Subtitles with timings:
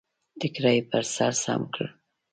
[0.39, 1.81] ټکری يې پر سر سم کړ.